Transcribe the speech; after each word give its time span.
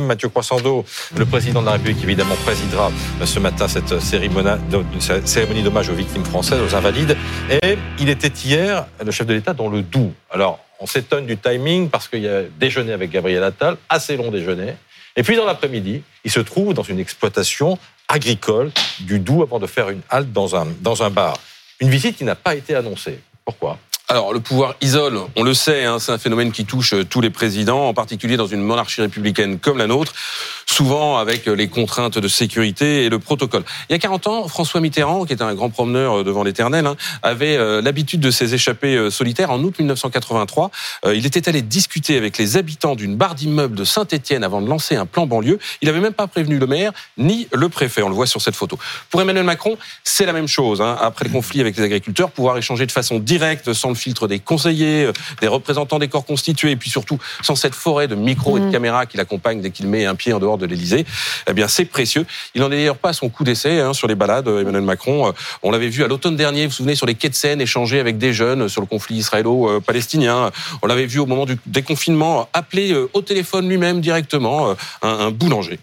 Mathieu 0.00 0.28
Croissando, 0.28 0.84
le 1.16 1.24
président 1.24 1.60
de 1.60 1.66
la 1.66 1.72
République, 1.72 2.02
évidemment, 2.02 2.34
présidera 2.44 2.90
ce 3.24 3.38
matin 3.38 3.68
cette 3.68 3.98
cérémonie 4.00 5.62
d'hommage 5.62 5.88
aux 5.88 5.94
victimes 5.94 6.24
françaises, 6.24 6.60
aux 6.60 6.74
invalides. 6.74 7.16
Et 7.50 7.78
il 7.98 8.08
était 8.08 8.28
hier 8.28 8.86
le 9.04 9.10
chef 9.10 9.26
de 9.26 9.34
l'État 9.34 9.54
dans 9.54 9.68
le 9.68 9.82
Doubs. 9.82 10.12
Alors, 10.30 10.58
on 10.80 10.86
s'étonne 10.86 11.26
du 11.26 11.38
timing 11.38 11.88
parce 11.88 12.08
qu'il 12.08 12.22
y 12.22 12.28
a 12.28 12.42
déjeuné 12.58 12.92
avec 12.92 13.10
Gabriel 13.10 13.42
Attal, 13.42 13.76
assez 13.88 14.16
long 14.16 14.30
déjeuner. 14.30 14.74
Et 15.16 15.22
puis, 15.22 15.36
dans 15.36 15.46
l'après-midi, 15.46 16.02
il 16.24 16.30
se 16.30 16.40
trouve 16.40 16.74
dans 16.74 16.82
une 16.82 16.98
exploitation 16.98 17.78
agricole 18.08 18.70
du 19.00 19.18
Doubs 19.18 19.42
avant 19.42 19.58
de 19.58 19.66
faire 19.66 19.88
une 19.88 20.02
halte 20.10 20.32
dans 20.32 20.56
un, 20.56 20.66
dans 20.80 21.02
un 21.02 21.10
bar. 21.10 21.38
Une 21.80 21.88
visite 21.88 22.16
qui 22.16 22.24
n'a 22.24 22.34
pas 22.34 22.54
été 22.54 22.74
annoncée. 22.74 23.20
Pourquoi? 23.44 23.78
Alors, 24.08 24.32
le 24.32 24.38
pouvoir 24.38 24.76
isole, 24.80 25.18
on 25.34 25.42
le 25.42 25.52
sait, 25.52 25.84
hein, 25.84 25.98
c'est 25.98 26.12
un 26.12 26.18
phénomène 26.18 26.52
qui 26.52 26.64
touche 26.64 26.92
euh, 26.92 27.04
tous 27.04 27.20
les 27.20 27.30
présidents, 27.30 27.88
en 27.88 27.94
particulier 27.94 28.36
dans 28.36 28.46
une 28.46 28.62
monarchie 28.62 29.00
républicaine 29.00 29.58
comme 29.58 29.78
la 29.78 29.88
nôtre, 29.88 30.12
souvent 30.76 31.16
avec 31.16 31.48
euh, 31.48 31.54
les 31.54 31.68
contraintes 31.68 32.18
de 32.18 32.28
sécurité 32.28 33.04
et 33.04 33.08
le 33.08 33.18
protocole. 33.18 33.64
Il 33.88 33.92
y 33.92 33.96
a 33.96 33.98
40 33.98 34.26
ans, 34.26 34.46
François 34.46 34.82
Mitterrand, 34.82 35.24
qui 35.24 35.32
était 35.32 35.42
un 35.42 35.54
grand 35.54 35.70
promeneur 35.70 36.18
euh, 36.18 36.22
devant 36.22 36.42
l'éternel, 36.42 36.84
hein, 36.84 36.96
avait 37.22 37.56
l'habitude 37.80 38.20
de 38.20 38.30
ses 38.30 38.54
échappées 38.54 39.10
solitaires. 39.10 39.50
En 39.50 39.62
août 39.62 39.74
1983, 39.78 40.70
il 41.14 41.24
était 41.24 41.48
allé 41.48 41.62
discuter 41.62 42.16
avec 42.16 42.36
les 42.38 42.56
habitants 42.56 42.94
d'une 42.94 43.16
barre 43.16 43.34
d'immeuble 43.34 43.74
de 43.74 43.84
Saint-Étienne 43.84 44.44
avant 44.44 44.60
de 44.60 44.68
lancer 44.68 44.96
un 44.96 45.06
plan 45.06 45.26
banlieue. 45.26 45.58
Il 45.80 45.86
n'avait 45.86 46.00
même 46.00 46.12
pas 46.12 46.26
prévenu 46.26 46.58
le 46.58 46.66
maire 46.66 46.92
ni 47.16 47.48
le 47.52 47.68
préfet, 47.68 48.02
on 48.02 48.08
le 48.08 48.14
voit 48.14 48.26
sur 48.26 48.42
cette 48.42 48.54
photo. 48.54 48.78
Pour 49.10 49.20
Emmanuel 49.20 49.44
Macron, 49.44 49.78
c'est 50.04 50.26
la 50.26 50.32
même 50.32 50.48
chose. 50.48 50.80
Hein. 50.80 50.96
Après 51.00 51.24
le 51.24 51.30
conflit 51.30 51.60
avec 51.60 51.76
les 51.76 51.84
agriculteurs, 51.84 52.30
pouvoir 52.30 52.58
échanger 52.58 52.86
de 52.86 52.92
façon 52.92 53.18
directe, 53.18 53.72
sans 53.72 53.94
filtre 53.94 54.28
des 54.28 54.40
conseillers, 54.40 55.06
euh, 55.06 55.12
des 55.40 55.48
représentants 55.48 55.98
des 55.98 56.08
corps 56.08 56.26
constitués, 56.26 56.72
et 56.72 56.76
puis 56.76 56.90
surtout 56.90 57.18
sans 57.42 57.56
cette 57.56 57.74
forêt 57.74 58.08
de 58.08 58.14
micros 58.14 58.58
et 58.58 58.60
de 58.60 58.66
mm. 58.66 58.72
caméras 58.72 59.06
qui 59.06 59.16
l'accompagnent 59.16 59.60
dès 59.60 59.70
qu'il 59.70 59.86
met 59.88 60.04
un 60.04 60.14
pied 60.14 60.32
en 60.32 60.38
dehors 60.38 60.58
de 60.58 60.65
l'Elysée, 60.66 61.04
eh 61.48 61.52
bien 61.52 61.68
c'est 61.68 61.84
précieux. 61.84 62.26
Il 62.54 62.60
n'en 62.60 62.70
est 62.70 62.76
d'ailleurs 62.76 62.98
pas 62.98 63.10
à 63.10 63.12
son 63.12 63.28
coup 63.28 63.44
d'essai 63.44 63.80
hein, 63.80 63.92
sur 63.92 64.08
les 64.08 64.14
balades, 64.14 64.48
euh, 64.48 64.60
Emmanuel 64.60 64.82
Macron. 64.82 65.28
Euh, 65.28 65.32
on 65.62 65.70
l'avait 65.70 65.88
vu 65.88 66.04
à 66.04 66.08
l'automne 66.08 66.36
dernier, 66.36 66.64
vous 66.64 66.70
vous 66.70 66.76
souvenez, 66.76 66.94
sur 66.94 67.06
les 67.06 67.14
quais 67.14 67.28
de 67.28 67.34
Seine, 67.34 67.60
échanger 67.60 68.00
avec 68.00 68.18
des 68.18 68.32
jeunes 68.32 68.68
sur 68.68 68.80
le 68.80 68.86
conflit 68.86 69.16
israélo-palestinien. 69.16 70.50
On 70.82 70.86
l'avait 70.86 71.06
vu 71.06 71.18
au 71.18 71.26
moment 71.26 71.46
du 71.46 71.58
déconfinement, 71.66 72.48
appeler 72.52 72.94
au 73.12 73.22
téléphone 73.22 73.68
lui-même 73.68 74.00
directement 74.00 74.74
un 75.02 75.30
boulanger. 75.30 75.78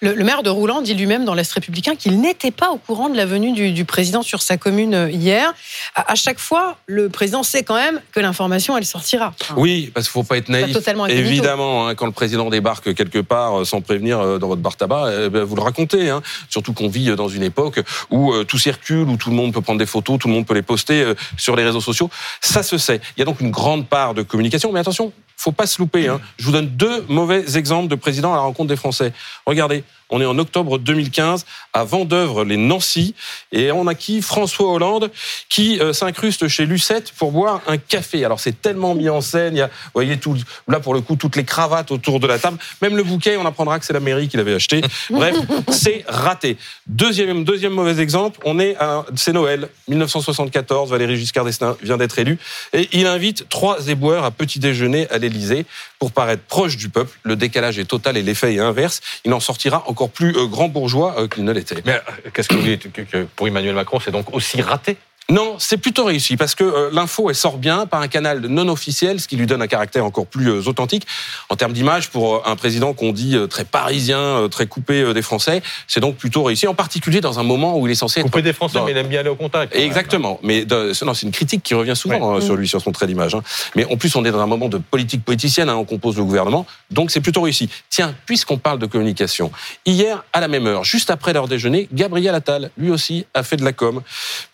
Le, 0.00 0.14
maire 0.24 0.42
de 0.42 0.50
Rouland 0.50 0.80
dit 0.80 0.94
lui-même 0.94 1.24
dans 1.24 1.34
l'Est 1.34 1.50
républicain 1.52 1.96
qu'il 1.96 2.20
n'était 2.20 2.50
pas 2.50 2.70
au 2.70 2.76
courant 2.76 3.08
de 3.08 3.16
la 3.16 3.26
venue 3.26 3.72
du, 3.72 3.84
président 3.84 4.22
sur 4.22 4.42
sa 4.42 4.56
commune 4.56 4.94
euh, 4.94 5.10
hier. 5.10 5.52
À, 5.94 6.14
chaque 6.14 6.38
fois, 6.38 6.76
le 6.86 7.08
président 7.08 7.42
sait 7.42 7.62
quand 7.62 7.74
même 7.74 8.00
que 8.12 8.20
l'information, 8.20 8.76
elle 8.76 8.84
sortira. 8.84 9.34
oui, 9.56 9.90
parce 9.92 10.08
qu'il 10.08 10.18
ne 10.18 10.24
faut 10.24 10.28
pas 10.28 10.36
être 10.36 10.48
naïf. 10.48 10.76
Évidemment, 11.08 11.88
hein, 11.88 11.94
quand 11.94 12.06
le 12.06 12.12
président 12.12 12.48
débarque 12.50 12.94
quelque 12.94 13.18
part 13.18 13.60
euh, 13.60 13.64
sans 13.64 13.80
prévenir 13.80 14.20
euh, 14.20 14.38
dans 14.38 14.48
votre 14.48 14.62
bar 14.62 14.76
tabac, 14.76 15.10
eh 15.26 15.28
ben, 15.28 15.42
vous 15.42 15.56
le 15.56 15.62
racontez. 15.62 16.10
Hein. 16.10 16.22
Surtout 16.48 16.72
qu'on 16.72 16.88
vit 16.88 17.14
dans 17.16 17.28
une 17.28 17.42
époque 17.42 17.80
où 18.10 18.32
tout 18.44 18.58
circule, 18.58 19.08
où 19.08 19.16
tout 19.16 19.30
le 19.30 19.36
monde 19.36 19.52
peut 19.52 19.60
prendre 19.60 19.78
des 19.78 19.86
photos, 19.86 20.18
tout 20.18 20.28
le 20.28 20.34
monde 20.34 20.46
peut 20.46 20.54
les 20.54 20.62
poster 20.62 21.12
sur 21.36 21.56
les 21.56 21.64
réseaux 21.64 21.80
sociaux. 21.80 22.10
Ça 22.40 22.62
se 22.62 22.78
sait. 22.78 23.00
Il 23.16 23.20
y 23.20 23.22
a 23.22 23.24
donc 23.24 23.40
une 23.40 23.50
grande 23.50 23.86
part 23.86 24.14
de 24.14 24.22
communication. 24.22 24.72
Mais 24.72 24.80
attention, 24.80 25.12
faut 25.38 25.52
pas 25.52 25.66
se 25.66 25.80
louper. 25.80 26.08
Hein. 26.08 26.20
Je 26.36 26.44
vous 26.44 26.52
donne 26.52 26.66
deux 26.66 27.04
mauvais 27.08 27.56
exemples 27.56 27.88
de 27.88 27.94
présidents 27.94 28.32
à 28.32 28.36
la 28.36 28.42
rencontre 28.42 28.68
des 28.68 28.76
Français. 28.76 29.12
Regardez, 29.46 29.84
on 30.10 30.20
est 30.20 30.26
en 30.26 30.38
octobre 30.38 30.78
2015 30.78 31.44
à 31.72 31.84
Vendœuvre, 31.84 32.44
les 32.44 32.56
Nancy, 32.56 33.14
et 33.52 33.70
on 33.72 33.86
a 33.86 33.94
qui? 33.94 34.22
François 34.22 34.72
Hollande 34.72 35.10
qui 35.48 35.80
euh, 35.80 35.92
s'incruste 35.92 36.48
chez 36.48 36.66
Lucette 36.66 37.12
pour 37.12 37.32
boire 37.32 37.60
un 37.66 37.76
café. 37.76 38.24
Alors 38.24 38.40
c'est 38.40 38.60
tellement 38.60 38.94
mis 38.94 39.08
en 39.08 39.20
scène, 39.20 39.54
il 39.54 39.58
y 39.58 39.62
a, 39.62 39.66
vous 39.66 39.90
voyez 39.94 40.18
tout, 40.18 40.36
là 40.66 40.80
pour 40.80 40.94
le 40.94 41.00
coup 41.00 41.16
toutes 41.16 41.36
les 41.36 41.44
cravates 41.44 41.90
autour 41.90 42.20
de 42.20 42.26
la 42.26 42.38
table, 42.38 42.58
même 42.82 42.96
le 42.96 43.02
bouquet, 43.02 43.36
on 43.36 43.46
apprendra 43.46 43.78
que 43.78 43.84
c'est 43.84 43.92
la 43.92 44.00
mairie 44.00 44.28
qui 44.28 44.36
l'avait 44.36 44.54
acheté. 44.54 44.80
Bref, 45.10 45.36
c'est 45.70 46.04
raté. 46.06 46.56
Deuxième, 46.86 47.44
deuxième 47.44 47.72
mauvais 47.72 48.00
exemple, 48.00 48.40
on 48.44 48.58
est 48.58 48.76
à, 48.76 49.04
c'est 49.16 49.32
Noël 49.32 49.68
1974, 49.88 50.90
Valéry 50.90 51.16
Giscard 51.16 51.44
d'Estaing 51.44 51.76
vient 51.82 51.96
d'être 51.96 52.18
élu, 52.18 52.38
et 52.72 52.88
il 52.92 53.06
invite 53.06 53.48
trois 53.48 53.88
éboueurs 53.88 54.24
à 54.24 54.30
petit 54.30 54.58
déjeuner 54.58 55.08
à 55.10 55.18
l'Élysée 55.18 55.66
pour 55.98 56.12
paraître 56.12 56.42
proche 56.44 56.76
du 56.76 56.88
peuple. 56.88 57.18
Le 57.22 57.36
décalage 57.36 57.78
est 57.78 57.84
total 57.84 58.16
et 58.16 58.22
l'effet 58.22 58.54
est 58.54 58.60
inverse. 58.60 59.00
Il 59.24 59.32
en 59.32 59.40
sortira 59.40 59.84
encore 59.86 59.97
plus 60.06 60.36
euh, 60.36 60.46
grand 60.46 60.68
bourgeois 60.68 61.14
euh, 61.18 61.28
qu'il 61.28 61.44
ne 61.44 61.52
l'était. 61.52 61.82
Mais 61.84 61.94
euh, 61.94 62.30
qu'est-ce 62.32 62.48
que 62.48 62.54
vous 62.54 62.62
dites 62.62 62.92
que 62.92 63.24
pour 63.24 63.48
Emmanuel 63.48 63.74
Macron, 63.74 63.98
c'est 63.98 64.10
donc 64.10 64.32
aussi 64.32 64.62
raté 64.62 64.96
non, 65.30 65.56
c'est 65.58 65.76
plutôt 65.76 66.04
réussi 66.06 66.38
parce 66.38 66.54
que 66.54 66.64
euh, 66.64 66.88
l'info 66.90 67.28
elle 67.28 67.36
sort 67.36 67.58
bien 67.58 67.84
par 67.84 68.00
un 68.00 68.08
canal 68.08 68.40
non 68.46 68.66
officiel, 68.68 69.20
ce 69.20 69.28
qui 69.28 69.36
lui 69.36 69.44
donne 69.44 69.60
un 69.60 69.66
caractère 69.66 70.06
encore 70.06 70.26
plus 70.26 70.48
euh, 70.48 70.62
authentique 70.66 71.06
en 71.50 71.56
termes 71.56 71.74
d'image 71.74 72.08
pour 72.08 72.36
euh, 72.36 72.42
un 72.46 72.56
président 72.56 72.94
qu'on 72.94 73.12
dit 73.12 73.36
très 73.50 73.66
parisien, 73.66 74.48
très 74.50 74.66
coupé 74.66 75.12
des 75.12 75.20
Français. 75.20 75.60
C'est 75.86 76.00
donc 76.00 76.16
plutôt 76.16 76.44
réussi, 76.44 76.66
en 76.66 76.72
particulier 76.72 77.20
dans 77.20 77.38
un 77.38 77.42
moment 77.42 77.78
où 77.78 77.86
il 77.86 77.90
est 77.90 77.94
censé 77.94 78.22
coupé 78.22 78.40
des 78.40 78.54
Français, 78.54 78.78
mais 78.86 78.92
il 78.92 78.96
aime 78.96 79.08
bien 79.08 79.20
aller 79.20 79.28
au 79.28 79.36
contact. 79.36 79.76
Exactement. 79.76 80.40
Mais 80.42 80.64
non, 80.64 81.12
c'est 81.12 81.26
une 81.26 81.32
critique 81.32 81.62
qui 81.62 81.74
revient 81.74 81.94
souvent 81.94 82.40
sur 82.40 82.56
lui, 82.56 82.66
sur 82.66 82.80
son 82.80 82.92
trait 82.92 83.06
d'image. 83.06 83.34
Hein. 83.34 83.42
Mais 83.76 83.84
en 83.84 83.98
plus, 83.98 84.16
on 84.16 84.24
est 84.24 84.30
dans 84.30 84.40
un 84.40 84.46
moment 84.46 84.70
de 84.70 84.78
politique 84.78 85.24
politicienne, 85.24 85.68
hein, 85.68 85.76
on 85.76 85.84
compose 85.84 86.16
le 86.16 86.24
gouvernement, 86.24 86.64
donc 86.90 87.10
c'est 87.10 87.20
plutôt 87.20 87.42
réussi. 87.42 87.68
Tiens, 87.90 88.14
puisqu'on 88.24 88.56
parle 88.56 88.78
de 88.78 88.86
communication, 88.86 89.52
hier 89.84 90.24
à 90.32 90.40
la 90.40 90.48
même 90.48 90.66
heure, 90.66 90.84
juste 90.84 91.10
après 91.10 91.34
leur 91.34 91.48
déjeuner, 91.48 91.86
Gabriel 91.92 92.34
Attal, 92.34 92.70
lui 92.78 92.90
aussi, 92.90 93.26
a 93.34 93.42
fait 93.42 93.56
de 93.56 93.64
la 93.64 93.72
com, 93.72 94.00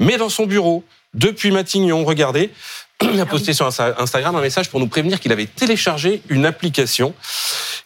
mais 0.01 0.17
dans 0.17 0.29
son 0.29 0.47
bureau 0.47 0.64
depuis 1.15 1.51
Matignon. 1.51 2.05
Regardez, 2.05 2.51
il 3.03 3.21
a 3.21 3.27
posté 3.27 3.53
sur 3.53 3.67
Instagram 3.67 4.37
un 4.37 4.41
message 4.41 4.69
pour 4.69 4.81
nous 4.81 4.87
prévenir 4.87 5.21
qu'il 5.21 5.33
avait 5.33 5.47
téléchargé 5.47 6.23
une 6.29 6.47
application. 6.47 7.15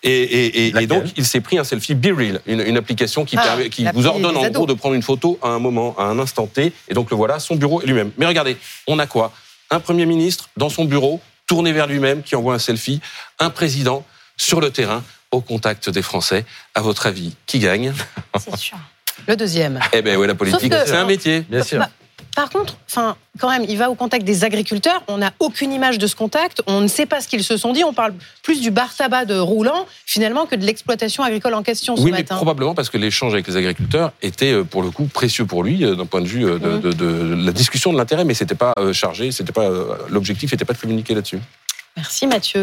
Et, 0.03 0.73
donc, 0.87 1.05
il 1.17 1.25
s'est 1.25 1.41
pris 1.41 1.59
un 1.59 1.65
selfie 1.65 1.95
Be 1.95 2.17
Real, 2.17 2.41
une, 2.47 2.77
application 2.77 3.25
qui, 3.25 3.37
ah, 3.37 3.59
qui 3.71 3.85
vous 3.93 4.07
ordonne 4.07 4.37
en 4.37 4.49
gros 4.51 4.67
de 4.67 4.75
prendre 4.75 4.95
une 4.95 5.03
photo 5.03 5.39
à 5.43 5.49
un 5.49 5.59
moment, 5.59 5.97
à 5.99 6.05
un 6.05 6.19
instant 6.19 6.47
T. 6.47 6.73
Et 6.89 6.95
donc, 6.95 7.11
le 7.11 7.17
voilà, 7.17 7.41
son 7.41 7.57
bureau 7.57 7.81
lui-même. 7.83 8.13
Mais 8.17 8.27
regardez, 8.27 8.57
on 8.87 8.99
a 8.99 9.07
quoi? 9.07 9.33
Un 9.71 9.81
Premier 9.81 10.07
ministre 10.07 10.49
dans 10.57 10.71
son 10.71 10.85
bureau, 10.85 11.21
tourné 11.47 11.73
vers 11.73 11.87
lui-même, 11.87 12.23
qui 12.23 12.37
envoie 12.37 12.55
un 12.55 12.59
selfie. 12.59 13.01
Un 13.39 13.51
président 13.51 14.05
sur 14.37 14.61
le 14.61 14.71
terrain, 14.71 15.03
au 15.33 15.41
contact 15.41 15.91
des 15.91 16.03
Français. 16.03 16.45
À 16.75 16.81
votre 16.81 17.07
avis, 17.07 17.35
qui 17.47 17.59
gagne? 17.59 17.93
C'est 18.39 18.57
sûr. 18.57 18.79
Le 19.27 19.35
deuxième. 19.35 19.81
Eh 19.93 20.01
bien, 20.01 20.17
oui, 20.17 20.29
la 20.29 20.37
politique, 20.37 20.73
c'est 20.87 20.97
un 20.97 21.07
métier. 21.07 21.41
Bien 21.41 21.65
sûr. 21.65 21.85
Par 22.35 22.51
contre, 22.51 22.77
enfin, 22.89 23.17
quand 23.41 23.51
même, 23.51 23.65
il 23.69 23.77
va 23.79 23.91
au 23.91 23.95
contact 23.95 24.25
des 24.25 24.45
agriculteurs. 24.45 25.03
On 25.09 25.19
n'a 25.19 25.33
aucune 25.41 25.73
image 25.73 25.99
de 25.99 26.07
ce 26.07 26.15
contact. 26.15 26.63
On 26.67 26.81
ne 26.81 26.89
sait 26.89 27.07
pas 27.07 27.21
ce 27.21 27.29
qu'ils 27.29 27.43
se 27.43 27.57
sont 27.57 27.73
dit. 27.73 27.83
On 27.85 27.93
parle 27.93 28.15
plus 28.43 28.61
du 28.61 28.71
bar 28.71 28.95
tabac 28.95 29.25
de 29.25 29.39
Roulant, 29.39 29.87
finalement, 30.07 30.47
que 30.47 30.55
de 30.55 30.65
l'exploitation 30.65 31.23
agricole 31.25 31.55
en 31.55 31.63
question 31.63 31.97
ce 31.97 32.03
oui, 32.03 32.11
matin. 32.11 32.35
Mais 32.35 32.37
probablement 32.37 32.75
parce 32.75 32.91
que 32.91 32.99
l'échange 32.99 33.33
avec 33.33 33.49
les 33.49 33.57
agriculteurs 33.57 34.13
était, 34.23 34.53
euh, 34.53 34.65
pour 34.65 34.83
le 34.83 34.91
coup, 34.91 35.05
précieux 35.05 35.47
pour 35.47 35.63
lui, 35.63 35.85
euh, 35.85 35.95
d'un 35.95 36.07
point 36.07 36.21
de 36.21 36.29
vue 36.29 36.47
euh, 36.47 36.59
de, 36.59 36.93
de, 36.93 37.35
la 37.45 37.53
discussion 37.53 37.93
de 37.93 37.99
l'intérêt, 37.99 38.25
mais 38.25 38.35
c'était 38.35 38.55
pas 38.55 38.73
chargé, 38.93 39.33
c'était 39.33 39.53
pas 39.53 39.69
l'objectif, 40.09 40.53
n'était 40.53 40.65
pas 40.65 40.75
de 40.75 40.79
communiquer 40.79 41.15
là-dessus. 41.15 41.41
Merci 41.97 42.29
Mathieu. 42.29 42.57